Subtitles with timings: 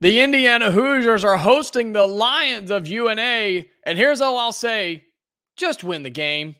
[0.00, 3.64] The Indiana Hoosiers are hosting the Lions of UNA.
[3.84, 5.04] And here's all I'll say
[5.56, 6.56] just win the game.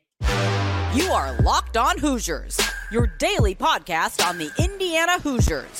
[0.94, 2.60] You are Locked On Hoosiers,
[2.92, 5.78] your daily podcast on the Indiana Hoosiers.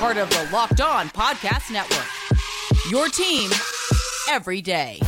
[0.00, 2.06] Part of the Locked On Podcast Network.
[2.90, 3.50] Your team
[4.28, 5.00] every day.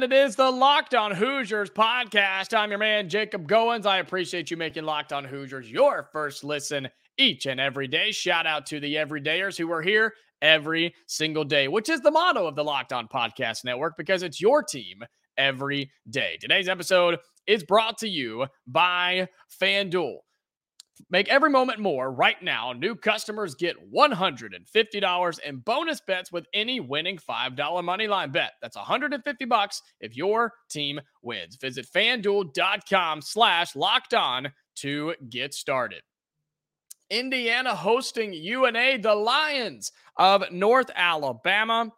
[0.00, 2.56] It is the Locked On Hoosiers podcast.
[2.56, 3.84] I'm your man, Jacob Goins.
[3.84, 8.12] I appreciate you making Locked On Hoosiers your first listen each and every day.
[8.12, 12.46] Shout out to the everydayers who are here every single day, which is the motto
[12.46, 15.02] of the Locked On Podcast Network because it's your team
[15.36, 16.38] every day.
[16.40, 19.26] Today's episode is brought to you by
[19.60, 20.18] FanDuel.
[21.10, 22.72] Make every moment more right now.
[22.72, 28.52] New customers get $150 in bonus bets with any winning $5 moneyline bet.
[28.60, 31.56] That's 150 bucks if your team wins.
[31.56, 36.02] Visit fanduel.com slash locked on to get started.
[37.10, 41.90] Indiana hosting UNA, the Lions of North Alabama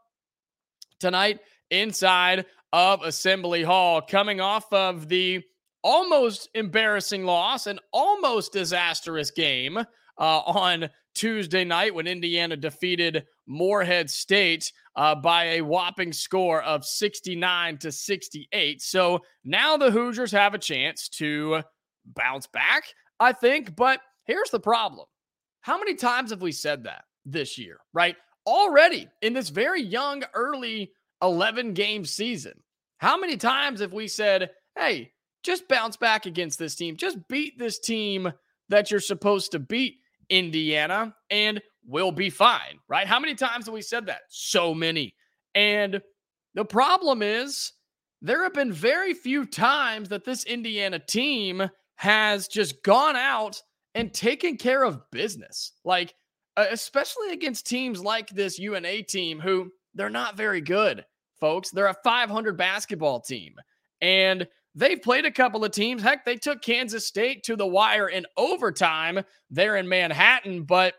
[1.01, 5.43] tonight inside of Assembly Hall, coming off of the
[5.83, 9.85] almost embarrassing loss, an almost disastrous game uh,
[10.19, 17.79] on Tuesday night when Indiana defeated Morehead State uh, by a whopping score of 69
[17.79, 18.83] to 68.
[18.83, 21.63] So now the Hoosiers have a chance to
[22.05, 22.85] bounce back,
[23.19, 23.75] I think.
[23.75, 25.07] But here's the problem
[25.63, 28.17] how many times have we said that this year, right?
[28.47, 32.63] Already in this very young, early 11 game season,
[32.99, 36.97] how many times have we said, hey, just bounce back against this team.
[36.97, 38.33] Just beat this team
[38.69, 39.97] that you're supposed to beat,
[40.29, 43.07] Indiana, and we'll be fine, right?
[43.07, 44.23] How many times have we said that?
[44.29, 45.15] So many.
[45.55, 46.01] And
[46.55, 47.73] the problem is,
[48.23, 53.61] there have been very few times that this Indiana team has just gone out
[53.95, 55.73] and taken care of business.
[55.85, 56.15] Like,
[56.57, 61.05] uh, especially against teams like this UNA team, who they're not very good,
[61.41, 61.71] folks.
[61.71, 63.55] They're a 500 basketball team.
[64.01, 66.03] And They've played a couple of teams.
[66.03, 69.21] Heck, they took Kansas State to the wire in overtime
[69.51, 70.95] there in Manhattan, but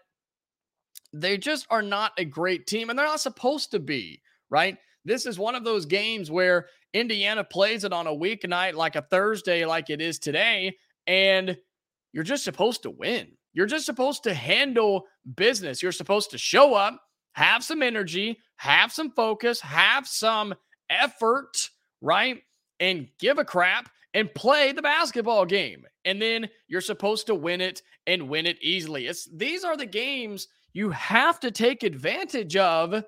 [1.13, 4.77] they just are not a great team and they're not supposed to be, right?
[5.05, 9.01] This is one of those games where Indiana plays it on a weeknight like a
[9.01, 10.77] Thursday, like it is today,
[11.07, 11.57] and
[12.13, 13.31] you're just supposed to win.
[13.53, 15.05] You're just supposed to handle
[15.35, 15.81] business.
[15.81, 17.01] You're supposed to show up,
[17.33, 20.53] have some energy, have some focus, have some
[20.89, 21.69] effort,
[22.01, 22.41] right?
[22.81, 25.85] And give a crap and play the basketball game.
[26.03, 29.07] And then you're supposed to win it and win it easily.
[29.07, 33.03] It's these are the games you have to take advantage of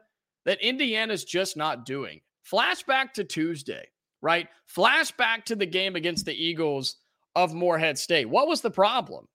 [0.45, 2.22] that Indiana's just not doing.
[2.50, 3.88] Flashback to Tuesday,
[4.22, 4.47] right?
[4.73, 6.97] Flashback to the game against the Eagles
[7.35, 8.29] of Morehead State.
[8.29, 9.28] What was the problem?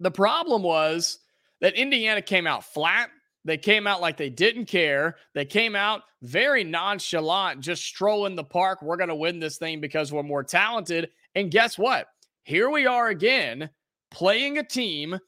[0.00, 1.18] The problem was
[1.60, 3.10] that Indiana came out flat.
[3.44, 5.16] They came out like they didn't care.
[5.34, 8.80] They came out very nonchalant, just strolling the park.
[8.80, 11.10] We're going to win this thing because we're more talented.
[11.34, 12.06] And guess what?
[12.44, 13.70] Here we are again
[14.10, 15.18] playing a team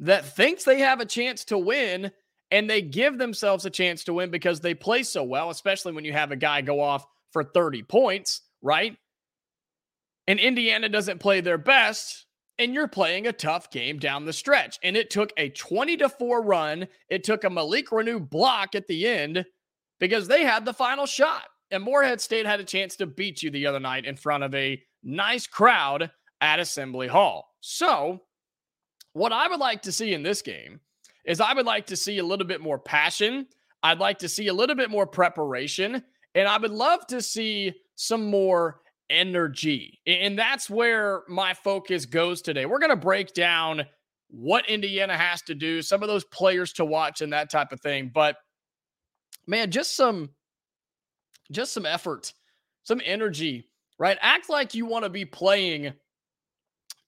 [0.00, 2.10] that thinks they have a chance to win
[2.50, 6.04] and they give themselves a chance to win because they play so well, especially when
[6.04, 8.96] you have a guy go off for 30 points, right?
[10.26, 12.26] And Indiana doesn't play their best
[12.62, 14.78] and you're playing a tough game down the stretch.
[14.82, 16.86] And it took a 20 to 4 run.
[17.08, 19.44] It took a Malik Reneau block at the end
[19.98, 21.44] because they had the final shot.
[21.70, 24.54] And Morehead State had a chance to beat you the other night in front of
[24.54, 27.48] a nice crowd at Assembly Hall.
[27.60, 28.20] So,
[29.14, 30.80] what I would like to see in this game
[31.24, 33.46] is I would like to see a little bit more passion.
[33.82, 36.02] I'd like to see a little bit more preparation.
[36.34, 38.80] And I would love to see some more
[39.12, 40.00] energy.
[40.06, 42.66] And that's where my focus goes today.
[42.66, 43.84] We're going to break down
[44.28, 47.80] what Indiana has to do, some of those players to watch and that type of
[47.80, 48.10] thing.
[48.12, 48.36] But
[49.46, 50.30] man, just some
[51.50, 52.32] just some effort,
[52.84, 53.68] some energy,
[53.98, 54.16] right?
[54.20, 55.92] Act like you want to be playing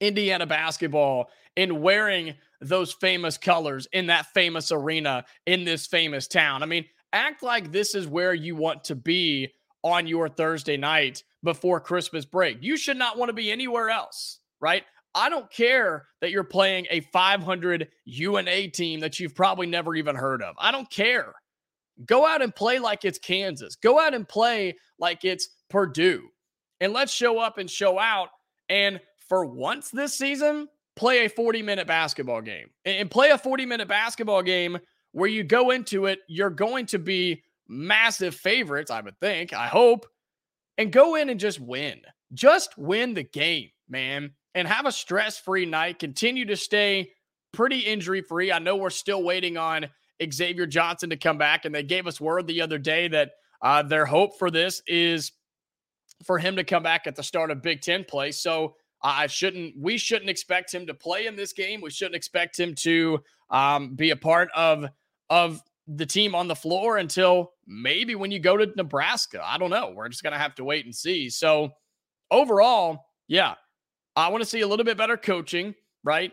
[0.00, 6.62] Indiana basketball and wearing those famous colors in that famous arena in this famous town.
[6.62, 9.52] I mean, act like this is where you want to be
[9.84, 12.58] on your Thursday night before Christmas break.
[12.60, 14.82] You should not want to be anywhere else, right?
[15.14, 20.16] I don't care that you're playing a 500 UNA team that you've probably never even
[20.16, 20.56] heard of.
[20.58, 21.34] I don't care.
[22.06, 23.76] Go out and play like it's Kansas.
[23.76, 26.28] Go out and play like it's Purdue.
[26.80, 28.30] And let's show up and show out.
[28.68, 33.66] And for once this season, play a 40 minute basketball game and play a 40
[33.66, 34.78] minute basketball game
[35.12, 39.66] where you go into it, you're going to be massive favorites, I would think, I
[39.68, 40.06] hope,
[40.78, 42.00] and go in and just win.
[42.32, 45.98] just win the game, man, and have a stress free night.
[45.98, 47.12] Continue to stay
[47.52, 48.52] pretty injury free.
[48.52, 49.86] I know we're still waiting on
[50.32, 53.32] Xavier Johnson to come back, and they gave us word the other day that
[53.62, 55.32] uh, their hope for this is
[56.24, 58.32] for him to come back at the start of Big Ten play.
[58.32, 61.80] So I shouldn't, we shouldn't expect him to play in this game.
[61.80, 63.20] We shouldn't expect him to
[63.50, 64.86] um, be a part of
[65.30, 69.40] of the team on the floor until maybe when you go to Nebraska.
[69.44, 69.92] I don't know.
[69.94, 71.28] We're just gonna have to wait and see.
[71.30, 71.70] So
[72.30, 73.54] overall, yeah,
[74.16, 76.32] I want to see a little bit better coaching, right?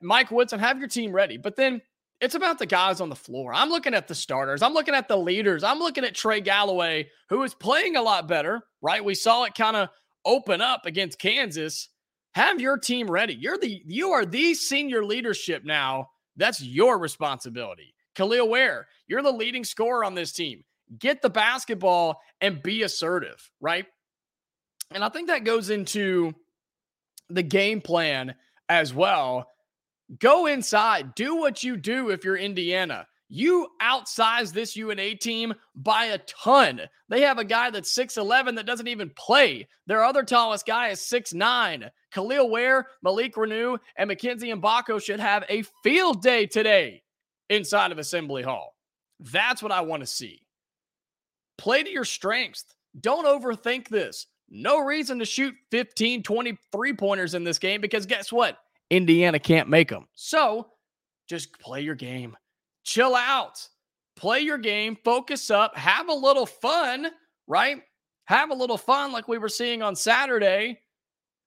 [0.00, 1.36] Mike Woodson, have your team ready.
[1.36, 1.80] But then
[2.20, 3.52] it's about the guys on the floor.
[3.52, 4.62] I'm looking at the starters.
[4.62, 5.64] I'm looking at the leaders.
[5.64, 9.04] I'm looking at Trey Galloway, who is playing a lot better, right?
[9.04, 9.88] We saw it kind of
[10.24, 11.88] open up against Kansas.
[12.34, 13.34] Have your team ready.
[13.34, 16.10] You're the you are the senior leadership now.
[16.36, 17.91] That's your responsibility.
[18.14, 20.64] Kel'el Ware, you're the leading scorer on this team.
[20.98, 23.86] Get the basketball and be assertive, right?
[24.90, 26.34] And I think that goes into
[27.30, 28.34] the game plan
[28.68, 29.48] as well.
[30.18, 33.06] Go inside, do what you do if you're Indiana.
[33.28, 36.82] You outsize this UNA team by a ton.
[37.08, 39.68] They have a guy that's 6'11 that doesn't even play.
[39.86, 41.88] Their other tallest guy is 6'9.
[42.14, 47.02] Kel'el Ware, Malik Reneau, and Mackenzie Mgbako should have a field day today
[47.52, 48.74] inside of Assembly Hall.
[49.20, 50.42] That's what I want to see.
[51.58, 52.64] Play to your strengths.
[53.00, 54.26] Don't overthink this.
[54.48, 58.58] No reason to shoot 15, 23 pointers in this game because guess what?
[58.90, 60.06] Indiana can't make them.
[60.14, 60.66] So
[61.28, 62.36] just play your game.
[62.84, 63.66] Chill out.
[64.16, 64.96] Play your game.
[65.04, 65.76] Focus up.
[65.76, 67.08] Have a little fun,
[67.46, 67.82] right?
[68.26, 70.80] Have a little fun like we were seeing on Saturday.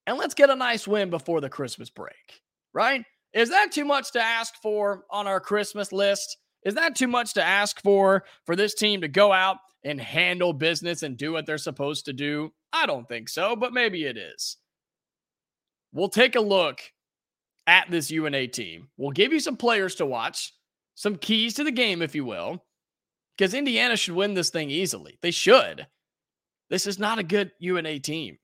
[0.07, 2.42] And let's get a nice win before the Christmas break,
[2.74, 3.06] right?
[3.36, 6.38] Is that too much to ask for on our Christmas list?
[6.64, 10.54] Is that too much to ask for for this team to go out and handle
[10.54, 12.52] business and do what they're supposed to do?
[12.72, 14.58] I don't think so, but maybe it is.
[15.92, 16.80] We'll take a look
[17.68, 18.88] at this UNA team.
[18.98, 20.54] We'll give you some players to watch,
[20.96, 22.64] some keys to the game, if you will,
[23.38, 25.20] because Indiana should win this thing easily.
[25.22, 25.86] They should.
[26.70, 28.38] This is not a good UNA team.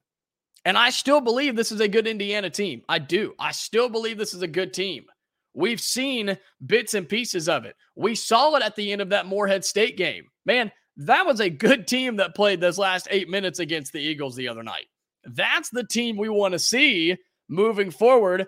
[0.66, 2.84] And I still believe this is a good Indiana team.
[2.88, 3.34] I do.
[3.40, 5.06] I still believe this is a good team.
[5.54, 7.76] We've seen bits and pieces of it.
[7.96, 10.26] We saw it at the end of that Morehead State game.
[10.46, 14.36] Man, that was a good team that played those last eight minutes against the Eagles
[14.36, 14.86] the other night.
[15.24, 17.18] That's the team we want to see
[17.50, 18.48] moving forward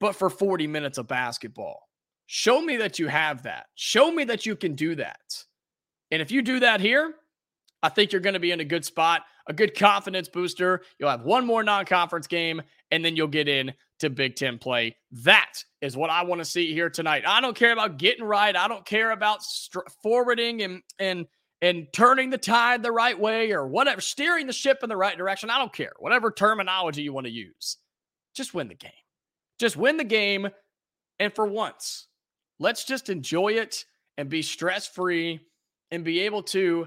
[0.00, 1.86] but for 40 minutes of basketball.
[2.26, 3.66] Show me that you have that.
[3.74, 5.44] Show me that you can do that.
[6.10, 7.14] And if you do that here,
[7.82, 10.80] I think you're going to be in a good spot, a good confidence booster.
[10.98, 12.62] You'll have one more non conference game,
[12.92, 14.96] and then you'll get in to Big Ten play.
[15.10, 15.52] That
[15.82, 17.24] is what I want to see here tonight.
[17.26, 18.54] I don't care about getting right.
[18.54, 21.26] I don't care about st- forwarding and, and,
[21.60, 25.18] and turning the tide the right way or whatever, steering the ship in the right
[25.18, 25.50] direction.
[25.50, 25.92] I don't care.
[25.98, 27.76] Whatever terminology you want to use,
[28.32, 28.92] just win the game.
[29.58, 30.48] Just win the game.
[31.18, 32.06] And for once,
[32.60, 33.84] let's just enjoy it
[34.16, 35.40] and be stress free
[35.90, 36.86] and be able to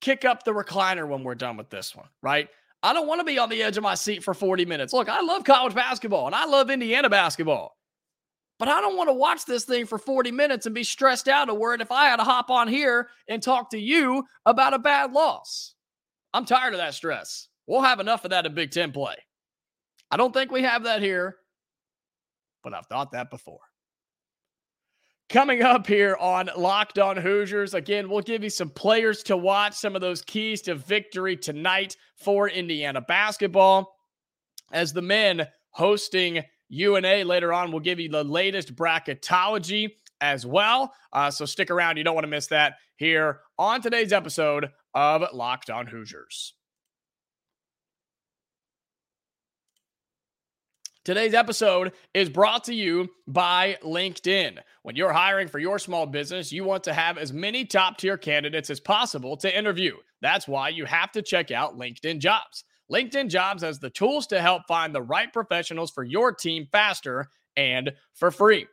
[0.00, 2.48] kick up the recliner when we're done with this one, right?
[2.82, 4.92] I don't want to be on the edge of my seat for 40 minutes.
[4.92, 7.76] Look, I love college basketball and I love Indiana basketball,
[8.58, 11.50] but I don't want to watch this thing for 40 minutes and be stressed out
[11.50, 14.78] or worried if I had to hop on here and talk to you about a
[14.78, 15.74] bad loss.
[16.32, 17.48] I'm tired of that stress.
[17.66, 19.16] We'll have enough of that in Big Ten play.
[20.10, 21.36] I don't think we have that here
[22.62, 23.60] but I've thought that before.
[25.28, 29.74] Coming up here on Locked On Hoosiers, again, we'll give you some players to watch,
[29.74, 33.94] some of those keys to victory tonight for Indiana basketball.
[34.72, 39.90] As the men hosting UNA later on, we'll give you the latest bracketology
[40.22, 40.94] as well.
[41.12, 41.98] Uh, so stick around.
[41.98, 46.54] You don't want to miss that here on today's episode of Locked On Hoosiers.
[51.04, 54.58] Today's episode is brought to you by LinkedIn.
[54.88, 58.16] When you're hiring for your small business, you want to have as many top tier
[58.16, 59.94] candidates as possible to interview.
[60.22, 62.64] That's why you have to check out LinkedIn Jobs.
[62.90, 67.28] LinkedIn Jobs has the tools to help find the right professionals for your team faster
[67.54, 68.66] and for free.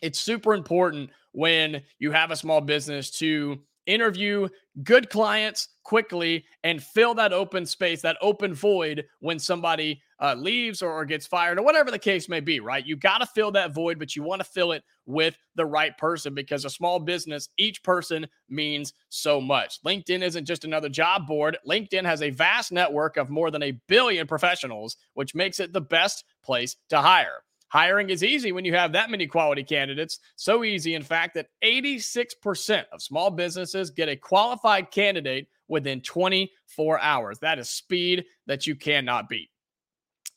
[0.00, 4.48] It's super important when you have a small business to interview
[4.82, 10.82] good clients quickly and fill that open space, that open void when somebody uh, leaves
[10.82, 12.86] or, or gets fired or whatever the case may be, right?
[12.86, 15.96] You got to fill that void, but you want to fill it with the right
[15.96, 19.82] person because a small business, each person means so much.
[19.82, 21.56] LinkedIn isn't just another job board.
[21.66, 25.80] LinkedIn has a vast network of more than a billion professionals, which makes it the
[25.80, 27.44] best place to hire.
[27.68, 30.18] Hiring is easy when you have that many quality candidates.
[30.36, 37.00] So easy, in fact, that 86% of small businesses get a qualified candidate within 24
[37.00, 37.38] hours.
[37.38, 39.50] That is speed that you cannot beat.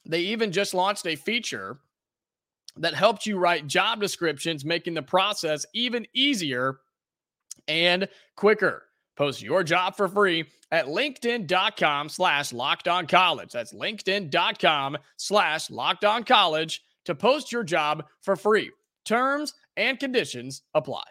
[0.06, 1.80] They even just launched a feature
[2.78, 6.80] that helped you write job descriptions, making the process even easier
[7.68, 8.84] and quicker.
[9.18, 13.52] Post your job for free at linkedin.com slash locked on college.
[13.52, 18.72] That's linkedin.com slash locked on college to post your job for free.
[19.06, 21.04] Terms and conditions apply.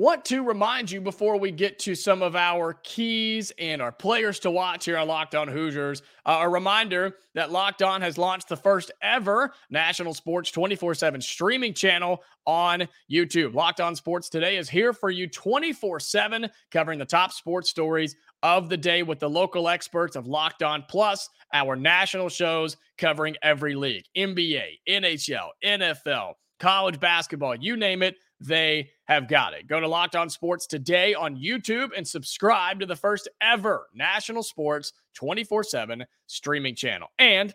[0.00, 4.38] Want to remind you before we get to some of our keys and our players
[4.38, 8.48] to watch here on Locked On Hoosiers, uh, a reminder that Locked On has launched
[8.48, 13.52] the first ever national sports 24 7 streaming channel on YouTube.
[13.52, 18.16] Locked On Sports Today is here for you 24 7, covering the top sports stories
[18.42, 23.36] of the day with the local experts of Locked On, plus our national shows covering
[23.42, 29.66] every league NBA, NHL, NFL, college basketball, you name it they have got it.
[29.66, 34.42] Go to Locked On Sports today on YouTube and subscribe to the first ever national
[34.42, 37.08] sports 24 7 streaming channel.
[37.18, 37.52] And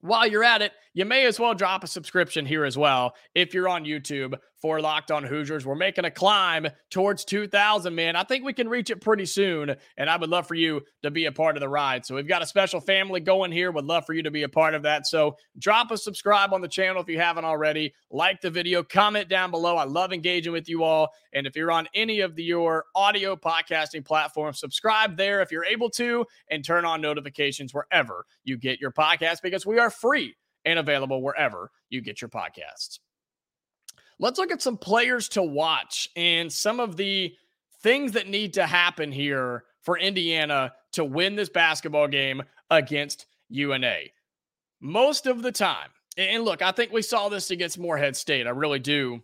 [0.00, 3.54] while you're at it, you may as well drop a subscription here as well if
[3.54, 5.66] you're on YouTube for Locked On Hoosiers.
[5.66, 8.14] We're making a climb towards 2,000, man.
[8.14, 11.10] I think we can reach it pretty soon, and I would love for you to
[11.10, 12.06] be a part of the ride.
[12.06, 13.72] So we've got a special family going here.
[13.72, 15.06] Would love for you to be a part of that.
[15.06, 17.92] So drop a subscribe on the channel if you haven't already.
[18.10, 19.76] Like the video, comment down below.
[19.76, 21.08] I love engaging with you all.
[21.32, 25.64] And if you're on any of the, your audio podcasting platforms, subscribe there if you're
[25.64, 30.36] able to, and turn on notifications wherever you get your podcast because we are free
[30.64, 32.98] and available wherever you get your podcasts.
[34.18, 37.34] Let's look at some players to watch and some of the
[37.82, 43.96] things that need to happen here for Indiana to win this basketball game against UNA.
[44.80, 48.46] Most of the time, and look, I think we saw this against Morehead State.
[48.46, 49.20] I really do.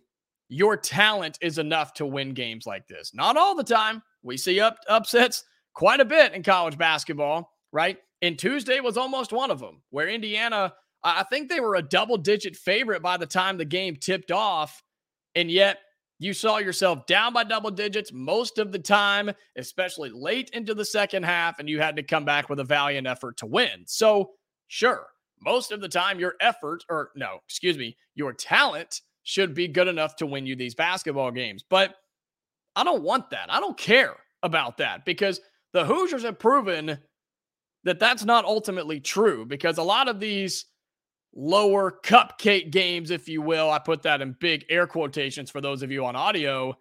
[0.49, 3.13] Your talent is enough to win games like this.
[3.13, 4.01] Not all the time.
[4.23, 5.43] We see up upsets
[5.73, 7.97] quite a bit in college basketball, right?
[8.21, 12.17] And Tuesday was almost one of them, where Indiana I think they were a double
[12.17, 14.83] digit favorite by the time the game tipped off.
[15.35, 15.79] And yet
[16.19, 20.83] you saw yourself down by double digits most of the time, especially late into the
[20.83, 23.83] second half, and you had to come back with a valiant effort to win.
[23.85, 24.31] So,
[24.67, 25.07] sure,
[25.41, 29.87] most of the time, your effort, or no, excuse me, your talent should be good
[29.87, 31.63] enough to win you these basketball games.
[31.67, 31.95] But
[32.75, 33.47] I don't want that.
[33.49, 35.39] I don't care about that because
[35.71, 36.97] the Hoosiers have proven
[37.83, 40.65] that that's not ultimately true because a lot of these
[41.33, 43.69] lower cupcake games, if you will.
[43.69, 46.77] I put that in big air quotations for those of you on audio.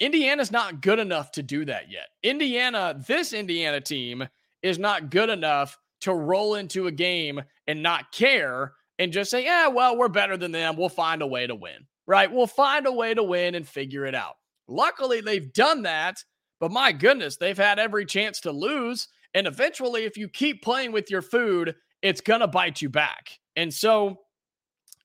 [0.00, 2.08] Indiana's not good enough to do that yet.
[2.22, 4.26] Indiana, this Indiana team
[4.62, 9.44] is not good enough to roll into a game and not care and just say,
[9.44, 10.76] yeah, well, we're better than them.
[10.76, 12.30] We'll find a way to win, right?
[12.30, 14.34] We'll find a way to win and figure it out.
[14.68, 16.22] Luckily, they've done that,
[16.60, 19.08] but my goodness, they've had every chance to lose.
[19.34, 23.38] And eventually, if you keep playing with your food it's going to bite you back.
[23.56, 24.20] And so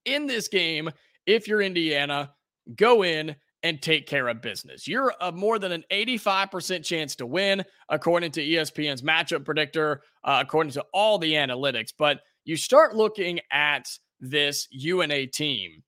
[0.05, 0.89] in this game,
[1.25, 2.31] if you're Indiana,
[2.75, 4.87] go in and take care of business.
[4.87, 10.39] You're a more than an 85% chance to win, according to ESPN's matchup predictor, uh,
[10.45, 11.91] according to all the analytics.
[11.97, 13.89] But you start looking at
[14.19, 15.83] this UNA team.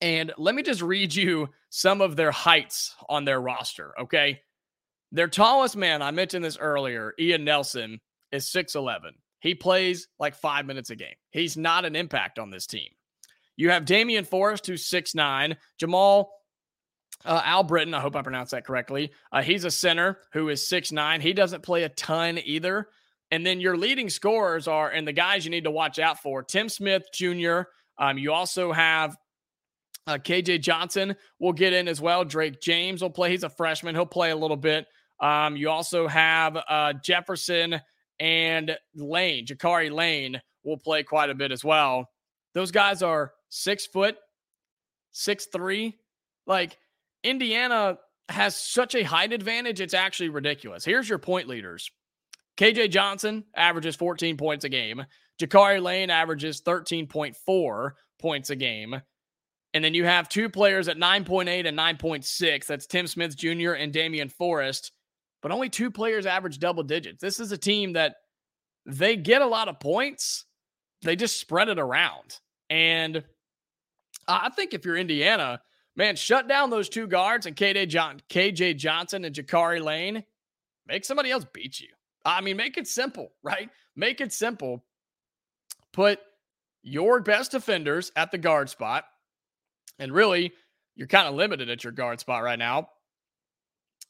[0.00, 4.40] And let me just read you some of their heights on their roster, okay?
[5.12, 8.00] Their tallest man, I mentioned this earlier, Ian Nelson,
[8.32, 9.12] is 6'11.
[9.40, 11.14] He plays like five minutes a game.
[11.30, 12.88] He's not an impact on this team.
[13.56, 15.56] You have Damian Forrest, who's six nine.
[15.78, 16.32] Jamal
[17.24, 19.12] uh, Albritton, I hope I pronounced that correctly.
[19.32, 21.20] Uh, he's a center who is six nine.
[21.20, 22.88] He doesn't play a ton either.
[23.30, 26.42] And then your leading scorers are, and the guys you need to watch out for
[26.42, 27.62] Tim Smith Jr.
[27.98, 29.16] Um, you also have
[30.06, 32.24] uh, KJ Johnson will get in as well.
[32.24, 33.30] Drake James will play.
[33.30, 33.96] He's a freshman.
[33.96, 34.86] He'll play a little bit.
[35.18, 37.80] Um, you also have uh, Jefferson
[38.20, 42.08] and Lane, Jakari Lane, will play quite a bit as well.
[42.54, 44.16] Those guys are six foot,
[45.12, 45.96] six three.
[46.46, 46.78] Like
[47.22, 50.84] Indiana has such a height advantage, it's actually ridiculous.
[50.84, 51.90] Here's your point leaders.
[52.56, 55.04] KJ Johnson averages 14 points a game.
[55.40, 59.00] Jakari Lane averages 13.4 points a game.
[59.74, 62.66] And then you have two players at 9.8 and 9.6.
[62.66, 63.72] That's Tim Smith Jr.
[63.72, 64.92] and Damian Forrest
[65.42, 67.20] but only two players average double digits.
[67.20, 68.16] This is a team that
[68.84, 70.44] they get a lot of points,
[71.02, 72.38] they just spread it around.
[72.70, 73.22] And
[74.28, 75.60] I think if you're Indiana,
[75.94, 80.24] man, shut down those two guards and KJ, John, KJ Johnson and Jakari Lane.
[80.86, 81.88] Make somebody else beat you.
[82.24, 83.70] I mean, make it simple, right?
[83.94, 84.84] Make it simple.
[85.92, 86.20] Put
[86.82, 89.04] your best defenders at the guard spot.
[89.98, 90.52] And really,
[90.94, 92.88] you're kind of limited at your guard spot right now.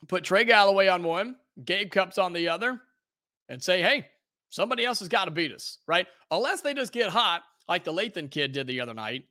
[0.09, 2.81] Put Trey Galloway on one, Gabe Cupps on the other,
[3.49, 4.07] and say, hey,
[4.51, 6.07] somebody else has got to beat us, right?
[6.31, 9.25] Unless they just get hot like the Lathon kid did the other night.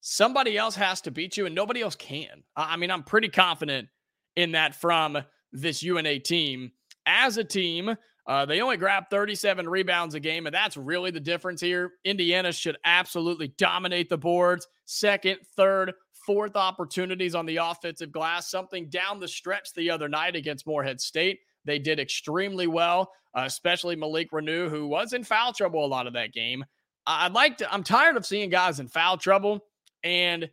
[0.00, 2.42] Somebody else has to beat you, and nobody else can.
[2.56, 3.88] I mean, I'm pretty confident
[4.36, 5.18] in that from
[5.52, 6.72] this UNA team.
[7.06, 7.96] As a team,
[8.26, 11.92] uh, they only grab 37 rebounds a game, and that's really the difference here.
[12.04, 14.68] Indiana should absolutely dominate the boards.
[14.84, 15.94] Second, third,
[16.28, 21.00] fourth opportunities on the offensive glass, something down the stretch the other night against Morehead
[21.00, 21.38] State.
[21.64, 26.06] They did extremely well, uh, especially Malik Reneau, who was in foul trouble a lot
[26.06, 26.66] of that game.
[27.06, 29.64] I'd like to, I'm tired of seeing guys in foul trouble.
[30.04, 30.50] And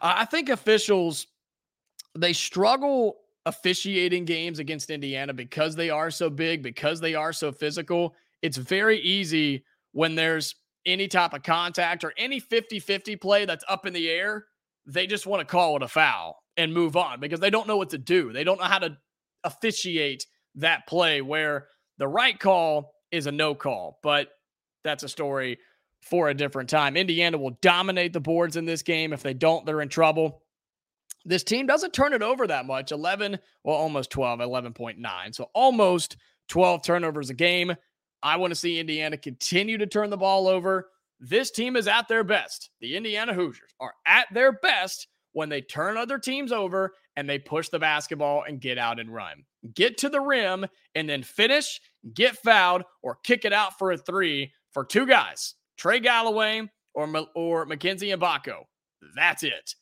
[0.00, 1.26] I think officials,
[2.16, 7.50] they struggle officiating games against Indiana because they are so big, because they are so
[7.50, 8.14] physical.
[8.42, 10.54] It's very easy when there's
[10.88, 14.46] any type of contact or any 50 50 play that's up in the air,
[14.86, 17.76] they just want to call it a foul and move on because they don't know
[17.76, 18.32] what to do.
[18.32, 18.96] They don't know how to
[19.44, 20.26] officiate
[20.56, 21.68] that play where
[21.98, 23.98] the right call is a no call.
[24.02, 24.28] But
[24.84, 25.58] that's a story
[26.02, 26.96] for a different time.
[26.96, 29.12] Indiana will dominate the boards in this game.
[29.12, 30.42] If they don't, they're in trouble.
[31.24, 35.34] This team doesn't turn it over that much 11, well, almost 12, 11.9.
[35.34, 36.16] So almost
[36.48, 37.74] 12 turnovers a game.
[38.22, 40.90] I want to see Indiana continue to turn the ball over.
[41.20, 42.70] This team is at their best.
[42.80, 47.38] The Indiana Hoosiers are at their best when they turn other teams over and they
[47.38, 49.44] push the basketball and get out and run.
[49.74, 51.80] Get to the rim and then finish,
[52.14, 56.62] get fouled, or kick it out for a three for two guys, Trey Galloway
[56.94, 58.64] or, or Mackenzie Mgbako.
[59.16, 59.74] That's it.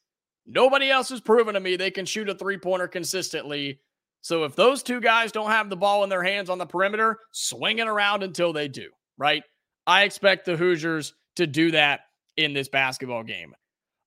[0.46, 3.80] Nobody else has proven to me they can shoot a three pointer consistently.
[4.26, 7.20] So if those two guys don't have the ball in their hands on the perimeter,
[7.30, 9.44] swing it around until they do, right?
[9.86, 12.00] I expect the Hoosiers to do that
[12.36, 13.54] in this basketball game.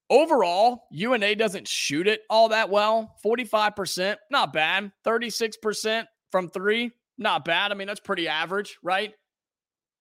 [0.10, 3.16] Overall, UNA doesn't shoot it all that well.
[3.24, 4.92] 45%, not bad.
[5.08, 7.72] 36% from three, not bad.
[7.72, 9.14] I mean, that's pretty average, right?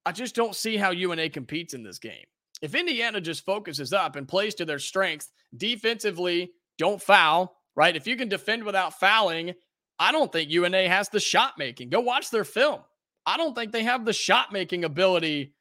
[0.05, 2.27] I just don't see how UNA competes in this game.
[2.61, 7.95] If Indiana just focuses up and plays to their strengths defensively, don't foul, right?
[7.95, 9.55] If you can defend without fouling,
[9.99, 11.91] I don't think UNA has the shot making.
[11.91, 12.81] Go watch their film.
[13.27, 15.55] I don't think they have the shot making ability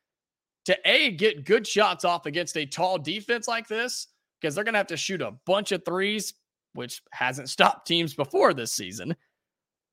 [0.66, 4.08] to A, get good shots off against a tall defense like this,
[4.40, 6.34] because they're going to have to shoot a bunch of threes,
[6.74, 9.16] which hasn't stopped teams before this season.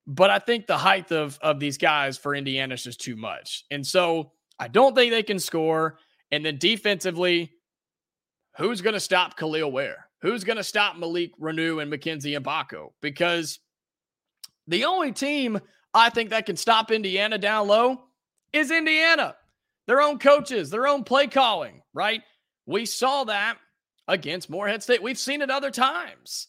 [0.06, 3.64] But I think the height of, of these guys for Indiana is just too much.
[3.70, 5.98] And so I don't think they can score.
[6.30, 7.52] And then defensively,
[8.56, 10.08] who's going to stop Kel'el Ware?
[10.20, 12.92] Who's going to stop Malik Reneau and Mackenzie Mgbako?
[13.00, 13.60] Because
[14.68, 15.60] the only team
[15.92, 18.04] I think that can stop Indiana down low
[18.52, 19.36] is Indiana.
[19.86, 22.22] Their own coaches, their own play calling, right?
[22.66, 23.58] We saw that
[24.08, 25.02] against Morehead State.
[25.02, 26.48] We've seen it other times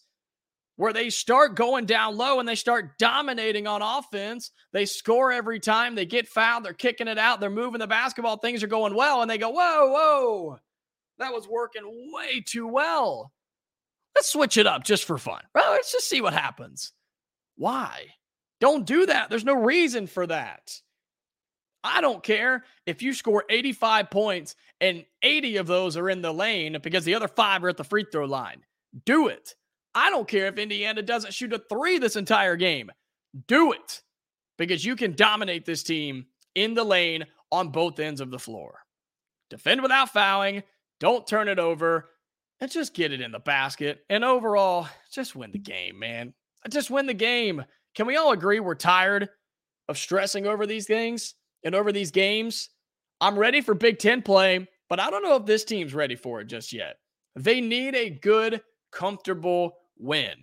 [0.78, 4.52] where they start going down low and they start dominating on offense.
[4.74, 5.96] They score every time.
[5.96, 6.64] They get fouled.
[6.64, 7.40] They're kicking it out.
[7.40, 8.38] They're moving the basketball.
[8.38, 9.22] Things are going well.
[9.22, 10.60] And they go, whoa, whoa,
[11.18, 13.32] that was working way too well.
[14.16, 15.42] Let's switch it up just for fun.
[15.54, 16.94] Well, let's just see what happens.
[17.58, 18.08] Why?
[18.62, 19.30] Don't do that.
[19.30, 20.80] There's no reason for that.
[21.84, 26.34] I don't care if you score 85 points and 80 of those are in the
[26.34, 28.64] lane because the other five are at the free throw line.
[29.06, 29.56] Do it.
[29.94, 32.92] I don't care if Indiana doesn't shoot a three this entire game.
[33.48, 34.02] Do it
[34.58, 38.80] because you can dominate this team in the lane on both ends of the floor.
[39.50, 40.64] Defend without fouling.
[41.00, 42.10] Don't turn it over
[42.60, 44.04] and just get it in the basket.
[44.10, 46.34] And overall, just win the game, man.
[46.70, 47.64] Just win the game.
[47.94, 49.30] Can we all agree we're tired
[49.88, 52.70] of stressing over these things and over these games?
[53.22, 56.42] I'm ready for Big Ten play, but I don't know if this team's ready for
[56.42, 56.98] it just yet.
[57.36, 60.36] They need a good, comfortable win.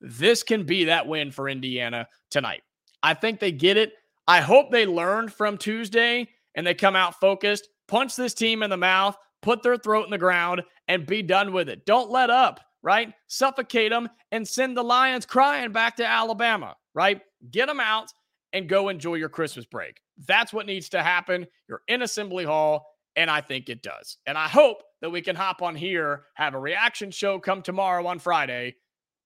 [0.00, 2.62] This can be that win for Indiana tonight.
[3.02, 3.92] I think they get it.
[4.28, 8.70] I hope they learned from Tuesday and they come out focused, punch this team in
[8.70, 11.86] the mouth, put their throat in the ground, and be done with it.
[11.86, 13.12] Don't let up right?
[13.26, 17.20] Suffocate them and send the Lions crying back to Alabama, right?
[17.50, 18.08] Get them out
[18.52, 20.00] and go enjoy your Christmas break.
[20.26, 21.46] That's what needs to happen.
[21.68, 24.18] You're in Assembly Hall, and I think it does.
[24.26, 28.06] And I hope that we can hop on here, have a reaction show come tomorrow
[28.06, 28.76] on Friday,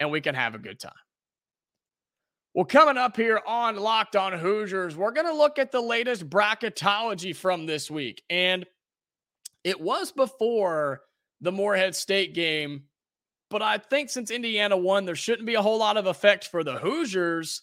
[0.00, 0.92] and we can have a good time.
[2.54, 6.30] Well, coming up here on Locked On Hoosiers, we're going to look at the latest
[6.30, 8.22] bracketology from this week.
[8.30, 8.64] And
[9.64, 11.00] it was before
[11.40, 12.84] the Morehead State game
[13.54, 16.64] but I think since Indiana won, there shouldn't be a whole lot of effect for
[16.64, 17.62] the Hoosiers.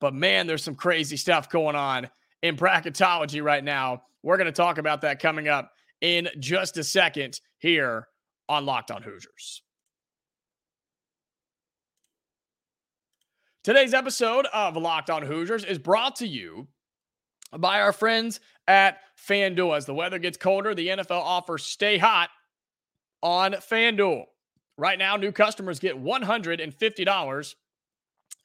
[0.00, 2.10] But man, there's some crazy stuff going on
[2.42, 4.02] in bracketology right now.
[4.24, 8.08] We're going to talk about that coming up in just a second here
[8.48, 9.62] on Locked on Hoosiers.
[13.62, 16.66] Today's episode of Locked on Hoosiers is brought to you
[17.56, 19.76] by our friends at FanDuel.
[19.76, 22.30] As the weather gets colder, the NFL offers stay hot
[23.22, 24.24] on FanDuel.
[24.78, 27.54] Right now, new customers get $150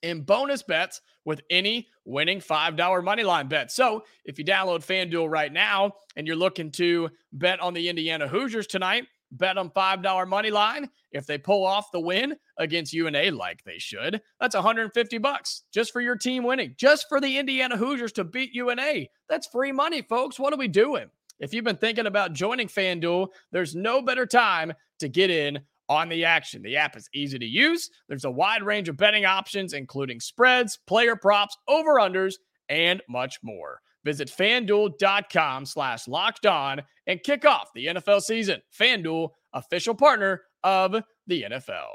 [0.04, 3.72] in bonus bets with any winning $5 moneyline bet.
[3.72, 8.28] So if you download FanDuel right now and you're looking to bet on the Indiana
[8.28, 10.90] Hoosiers tonight, bet on $5 money line.
[11.12, 15.92] If they pull off the win against UNA like they should, that's 150 bucks just
[15.92, 19.06] for your team winning, just for the Indiana Hoosiers to beat UNA.
[19.30, 20.40] That's free money, folks.
[20.40, 21.08] What are we doing?
[21.40, 25.60] If you've been thinking about joining FanDuel, there's no better time to get in
[25.92, 26.62] on the action.
[26.62, 27.90] The app is easy to use.
[28.08, 32.36] There's a wide range of betting options, including spreads, player props, over-unders,
[32.70, 33.82] and much more.
[34.06, 38.62] Visit fanduel.com slash locked on and kick off the NFL season.
[38.80, 40.96] FanDuel, official partner of
[41.28, 41.90] the NFL.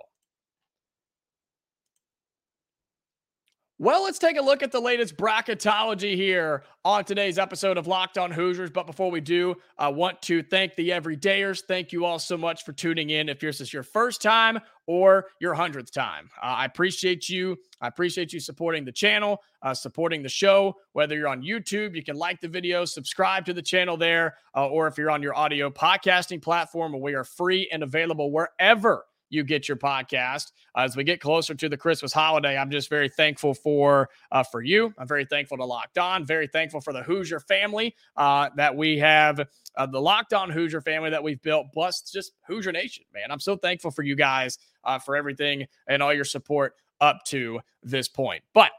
[3.78, 8.16] Well, let's take a look at the latest bracketology here on today's episode of Locked
[8.16, 8.70] On Hoosiers.
[8.70, 11.60] But before we do, I want to thank the everydayers.
[11.62, 13.28] Thank you all so much for tuning in.
[13.28, 17.58] If this is your first time or your hundredth time, uh, I appreciate you.
[17.82, 20.76] I appreciate you supporting the channel, uh, supporting the show.
[20.94, 24.68] Whether you're on YouTube, you can like the video, subscribe to the channel there, uh,
[24.68, 29.44] or if you're on your audio podcasting platform, we are free and available wherever you
[29.44, 30.52] get your podcast.
[30.76, 34.42] Uh, as we get closer to the Christmas holiday, I'm just very thankful for uh,
[34.42, 34.92] for you.
[34.98, 36.24] I'm very thankful to Locked On.
[36.24, 39.40] Very thankful for the Hoosier family uh, that we have,
[39.76, 43.04] uh, the Locked On Hoosier family that we've built, plus just Hoosier Nation.
[43.12, 47.24] Man, I'm so thankful for you guys uh, for everything and all your support up
[47.26, 48.42] to this point.
[48.54, 48.70] But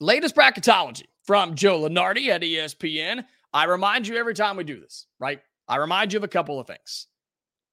[0.00, 3.24] latest bracketology from Joe Lunardi at ESPN.
[3.52, 5.40] I remind you every time we do this, right?
[5.68, 7.06] I remind you of a couple of things.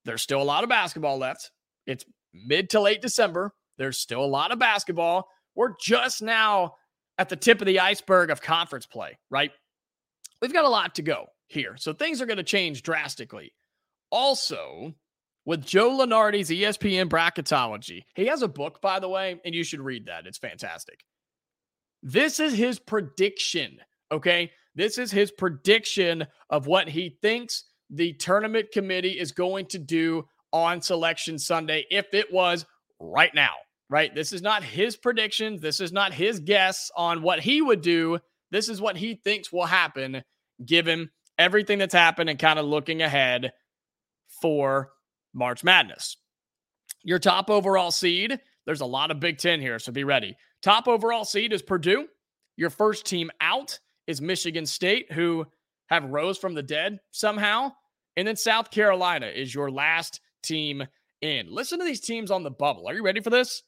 [0.04, 1.52] There's still a lot of basketball left.
[1.86, 3.54] It's mid to late December.
[3.78, 5.28] There's still a lot of basketball.
[5.56, 6.76] We're just now
[7.18, 9.52] at the tip of the iceberg of conference play, right?
[10.42, 11.76] We've got a lot to go here.
[11.78, 13.54] So things are going to change drastically.
[14.10, 14.94] Also,
[15.46, 19.80] with Joe Lunardi's ESPN bracketology, he has a book, by the way, and you should
[19.80, 20.28] read that.
[20.28, 21.06] It's fantastic.
[22.04, 23.80] This is his prediction,
[24.12, 24.52] okay?
[24.76, 30.26] This is his prediction of what he thinks the tournament committee is going to do
[30.56, 32.66] on Selection Sunday if it was
[32.98, 33.52] right now,
[33.90, 34.16] right?
[34.16, 35.60] This is not his predictions.
[35.60, 38.20] This is not his guess on what he would do.
[38.52, 40.24] This is what he thinks will happen
[40.66, 43.52] given everything that's happened and kind of looking ahead
[44.42, 44.92] for
[45.34, 46.16] March Madness.
[47.04, 50.38] Your top overall seed, there's a lot of Big Ten here, so be ready.
[50.64, 52.08] Top overall seed is Purdue.
[52.56, 55.46] Your first team out is Michigan State, who
[55.88, 57.74] have rose from the dead somehow.
[58.16, 60.84] And then South Carolina is your last team
[61.22, 61.48] in.
[61.50, 62.88] Listen to these teams on the bubble.
[62.88, 63.64] Are you ready for this?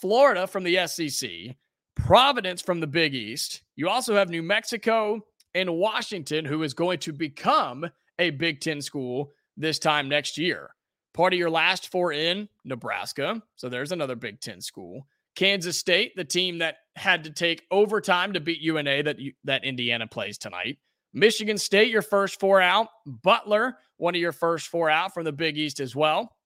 [0.00, 1.56] Florida from the SEC,
[1.96, 3.62] Providence from the Big East.
[3.76, 5.20] You also have New Mexico
[5.54, 7.86] and Washington, who is going to become
[8.18, 10.70] a Big Ten school this time next year.
[11.14, 13.42] Part of your last four in Nebraska.
[13.56, 15.06] So there's another Big Ten school.
[15.34, 20.06] Kansas State, the team that had to take overtime to beat UNA that that Indiana
[20.06, 20.78] plays tonight.
[21.12, 22.88] Michigan State, your first four out.
[23.06, 26.36] Butler, one of your first four out from the Big East as well.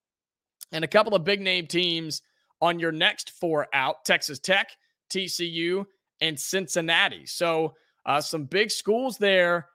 [0.71, 2.21] And a couple of big name teams
[2.61, 4.69] on your next four out Texas Tech,
[5.09, 5.85] TCU,
[6.21, 7.25] and Cincinnati.
[7.25, 9.67] So, uh, some big schools there,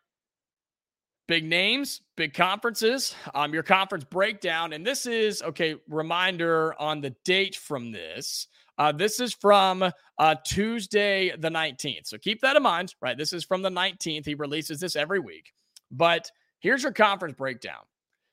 [1.28, 3.14] big names, big conferences.
[3.34, 4.72] Um, your conference breakdown.
[4.72, 8.48] And this is, okay, reminder on the date from this.
[8.78, 12.06] Uh, this is from uh, Tuesday, the 19th.
[12.06, 13.18] So keep that in mind, right?
[13.18, 14.24] This is from the 19th.
[14.24, 15.52] He releases this every week.
[15.90, 17.82] But here's your conference breakdown.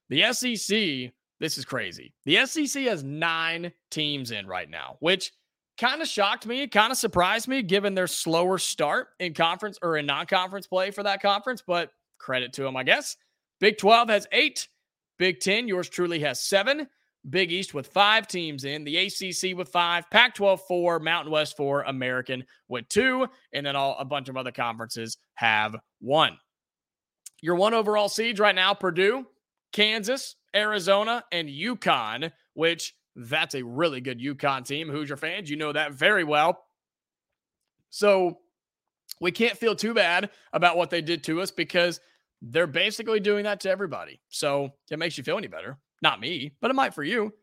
[0.10, 2.14] The SEC, this is crazy.
[2.26, 5.32] The SEC has nine teams in right now, which
[5.80, 9.98] kind of shocked me, kind of surprised me given their slower start in conference or
[9.98, 13.18] in non conference play for that conference, but credit to them, I guess.
[13.60, 14.68] Big 12 has eight.
[15.18, 16.88] Big 10, yours truly has seven.
[17.30, 21.58] Big East with five teams in, the ACC with five, Pac 12 four, Mountain West
[21.58, 26.38] four, American with two, and then all a bunch of other conferences have one.
[27.42, 29.26] Your one overall seeds right now Purdue,
[29.72, 34.90] Kansas, Arizona, and UConn, which that's a really good UConn team.
[34.90, 36.62] Hoosier fans, you know that very well.
[37.90, 38.40] So
[39.22, 42.00] we can't feel too bad about what they did to us because
[42.42, 44.22] they're basically doing that to everybody.
[44.30, 45.78] So it makes you feel any better.
[46.06, 47.34] Not me, but it might for you.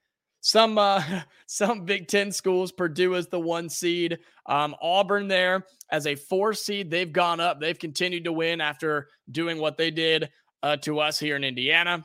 [0.40, 1.03] Some uh,
[1.46, 4.20] some Big Ten schools, Purdue is the one seed.
[4.46, 6.88] Um, Auburn there as a four seed.
[6.88, 7.59] They've gone up.
[7.59, 10.31] They've continued to win after doing what they did
[10.62, 12.05] uh, to us here in Indiana.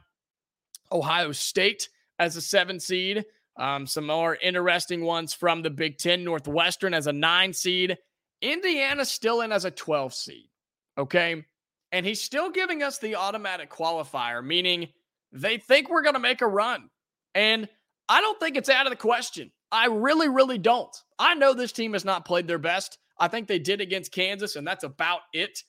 [0.91, 3.23] Ohio State as a seven seed.
[3.55, 6.23] Um, some more interesting ones from the Big Ten.
[6.23, 7.99] Northwestern as a nine seed.
[8.41, 10.49] Indiana still in as a 12 seed.
[10.97, 11.45] Okay.
[11.91, 14.87] And he's still giving us the automatic qualifier, meaning
[15.31, 16.89] they think we're going to make a run.
[17.35, 17.67] And
[18.09, 19.51] I don't think it's out of the question.
[19.71, 20.95] I really, really don't.
[21.19, 22.97] I know this team has not played their best.
[23.19, 25.63] I think they did against Kansas, and that's about it.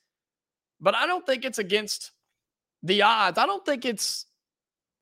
[0.81, 2.13] But I don't think it's against
[2.83, 3.39] the odds.
[3.39, 4.27] I don't think it's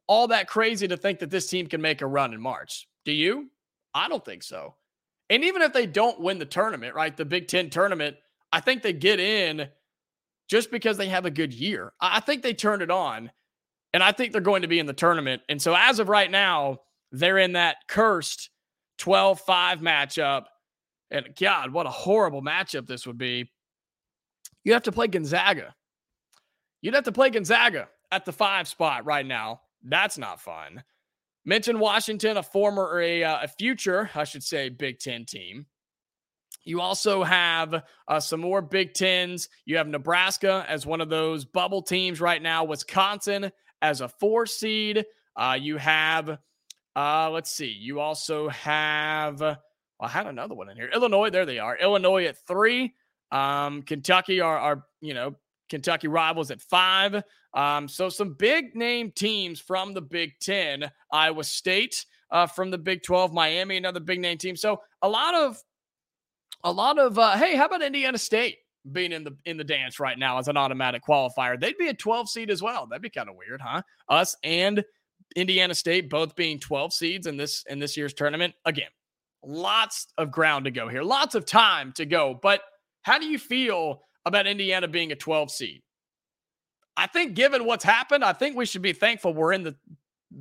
[0.07, 2.89] all that crazy to think that this team can make a run in March.
[3.05, 3.51] Do you?
[3.93, 4.77] I don't think so.
[5.29, 8.17] And even if they don't win the tournament, right, the Big Ten tournament,
[8.53, 9.69] I think they get in
[10.49, 11.93] just because they have a good year.
[12.01, 13.31] I think they turned it on,
[13.93, 15.43] and I think they're going to be in the tournament.
[15.49, 16.81] And so as of right now,
[17.13, 18.51] they're in that cursed
[18.99, 20.45] 12 5 matchup.
[21.11, 23.51] And God, what a horrible matchup this would be.
[24.65, 25.75] You have to play Gonzaga.
[26.83, 29.61] You'd have to play Gonzaga at the five spot right now.
[29.83, 30.83] That's not fun.
[31.45, 35.67] Mention Washington, a former or a, uh, a future, I should say, Big Ten team.
[36.65, 39.49] You also have uh, some more Big Tens.
[39.65, 42.65] You have Nebraska as one of those bubble teams right now.
[42.65, 45.05] Wisconsin as a four seed.
[45.37, 46.39] Uh, you have,
[46.95, 49.59] uh, let's see, you also have, well,
[50.01, 50.91] I had another one in here.
[50.93, 51.77] Illinois, there they are.
[51.77, 52.95] Illinois at three.
[53.33, 55.35] Um, Kentucky are, are, you know,
[55.69, 57.23] Kentucky rivals at five.
[57.55, 60.91] Um, so some big name teams from the Big Ten.
[61.11, 63.33] Iowa State uh, from the Big 12.
[63.33, 64.57] Miami, another big name team.
[64.57, 65.63] So a lot of
[66.65, 68.59] a lot of uh, hey, how about Indiana State
[68.93, 71.59] being in the in the dance right now as an automatic qualifier?
[71.59, 72.87] They'd be a 12 seed as well.
[72.87, 73.83] That'd be kind of weird, huh?
[74.09, 74.85] Us and
[75.35, 78.55] Indiana State both being 12 seeds in this in this year's tournament.
[78.65, 78.91] Again,
[79.45, 82.39] lots of ground to go here, lots of time to go.
[82.41, 82.61] But
[83.03, 85.83] how do you feel about Indiana being a 12 seed?
[86.97, 89.77] I think, given what's happened, I think we should be thankful we're in the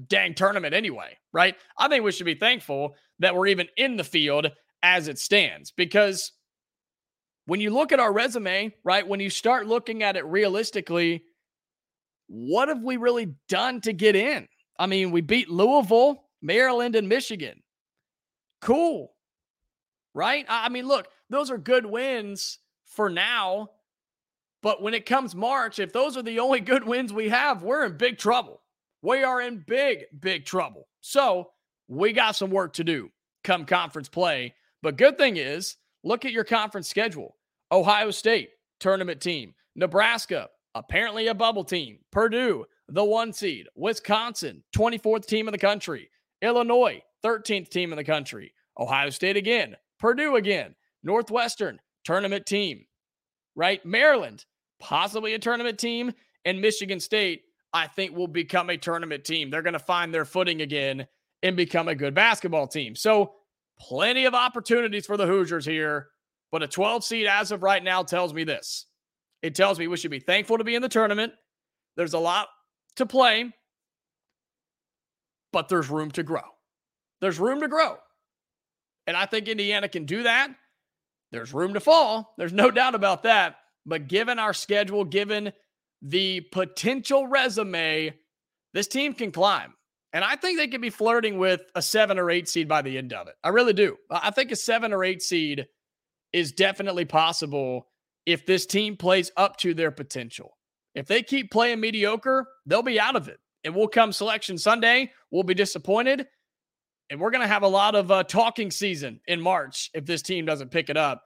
[0.07, 1.55] dang tournament anyway, right?
[1.77, 5.71] I think we should be thankful that we're even in the field as it stands.
[5.71, 6.31] Because
[7.45, 11.23] when you look at our resume, right, when you start looking at it realistically,
[12.27, 14.47] what have we really done to get in?
[14.77, 17.61] I mean, we beat Louisville, Maryland, and Michigan.
[18.61, 19.13] Cool.
[20.13, 20.45] Right?
[20.49, 23.69] I mean, look, those are good wins for now.
[24.61, 27.85] But when it comes March, if those are the only good wins we have, we're
[27.85, 28.61] in big trouble.
[29.03, 30.87] We are in big, big trouble.
[31.01, 31.51] So
[31.87, 33.11] we got some work to do
[33.43, 34.55] come conference play
[34.85, 37.35] but good thing is, look at your conference schedule.
[37.71, 39.53] Ohio State, tournament team.
[39.75, 41.97] Nebraska, apparently a bubble team.
[42.11, 43.67] Purdue, the one seed.
[43.75, 46.09] Wisconsin, 24th team in the country.
[46.41, 48.53] Illinois, 13th team in the country.
[48.79, 49.75] Ohio State again.
[49.99, 50.75] Purdue again.
[51.03, 52.85] Northwestern, tournament team.
[53.55, 53.83] Right?
[53.85, 54.45] Maryland,
[54.79, 56.13] possibly a tournament team.
[56.45, 59.49] And Michigan State, I think, will become a tournament team.
[59.49, 61.07] They're going to find their footing again
[61.41, 62.95] and become a good basketball team.
[62.95, 63.33] So
[63.79, 66.07] Plenty of opportunities for the Hoosiers here,
[66.51, 68.85] but a 12 seed as of right now tells me this.
[69.41, 71.33] It tells me we should be thankful to be in the tournament.
[71.97, 72.47] There's a lot
[72.95, 73.53] to play,
[75.51, 76.41] but there's room to grow.
[77.21, 77.97] There's room to grow.
[79.07, 80.49] And I think Indiana can do that.
[81.31, 82.33] There's room to fall.
[82.37, 83.57] There's no doubt about that.
[83.85, 85.53] But given our schedule, given
[86.01, 88.13] the potential resume,
[88.73, 89.73] this team can climb.
[90.15, 92.97] And I think they could be flirting with a seven or eight seed by the
[92.97, 93.35] end of it.
[93.43, 93.97] I really do.
[94.09, 95.67] I think a seven or eight seed
[96.31, 97.89] is definitely possible
[98.25, 100.57] if this team plays up to their potential.
[100.95, 103.39] If they keep playing mediocre, they'll be out of it.
[103.65, 105.11] And we'll come selection Sunday.
[105.31, 106.25] We'll be disappointed.
[107.09, 110.21] And we're going to have a lot of uh, talking season in March if this
[110.21, 111.23] team doesn't pick it up.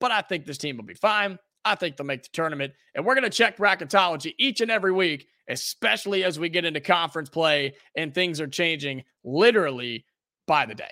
[0.00, 1.38] But I think this team will be fine.
[1.64, 2.72] I think they'll make the tournament.
[2.94, 6.80] And we're going to check bracketology each and every week especially as we get into
[6.80, 10.04] conference play and things are changing literally
[10.46, 10.90] by the day.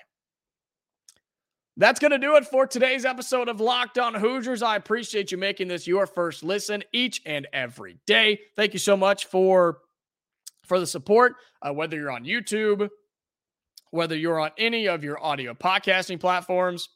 [1.75, 4.61] That's going to do it for today's episode of Locked On Hoosiers.
[4.61, 8.41] I appreciate you making this your first listen each and every day.
[8.55, 9.79] Thank you so much for
[10.67, 12.89] for the support, uh, whether you're on YouTube,
[13.89, 16.89] whether you're on any of your audio podcasting platforms.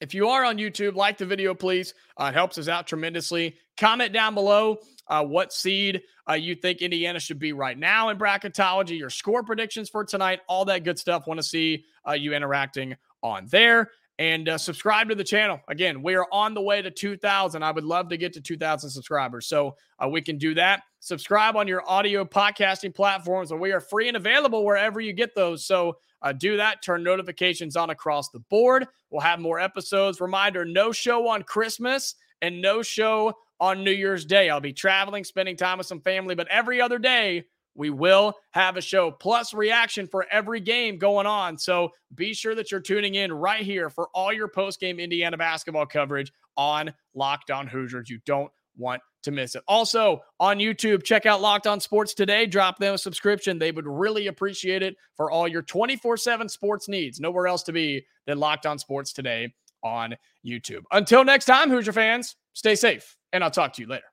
[0.00, 1.94] If you are on YouTube, like the video, please.
[2.16, 3.56] Uh, it helps us out tremendously.
[3.76, 8.18] Comment down below uh, what seed uh, you think Indiana should be right now in
[8.18, 11.26] bracketology, your score predictions for tonight, all that good stuff.
[11.26, 13.90] Want to see uh, you interacting on there.
[14.18, 15.60] And uh, subscribe to the channel.
[15.68, 17.62] Again, we are on the way to 2,000.
[17.62, 19.46] I would love to get to 2,000 subscribers.
[19.46, 20.82] So uh, we can do that.
[20.98, 25.36] Subscribe on your audio podcasting platforms, and we are free and available wherever you get
[25.36, 25.64] those.
[25.64, 26.82] So uh, do that.
[26.82, 28.86] Turn notifications on across the board.
[29.10, 30.20] We'll have more episodes.
[30.20, 34.50] Reminder no show on Christmas and no show on New Year's Day.
[34.50, 37.44] I'll be traveling, spending time with some family, but every other day
[37.78, 41.56] we will have a show plus reaction for every game going on.
[41.56, 45.36] So be sure that you're tuning in right here for all your post game Indiana
[45.36, 48.10] basketball coverage on Locked On Hoosiers.
[48.10, 49.62] You don't want to miss it.
[49.68, 52.46] Also on YouTube, check out Locked On Sports today.
[52.46, 53.60] Drop them a subscription.
[53.60, 57.20] They would really appreciate it for all your 24 7 sports needs.
[57.20, 60.82] Nowhere else to be than Locked On Sports today on YouTube.
[60.90, 64.04] Until next time, Hoosier fans, stay safe, and I'll talk to you later.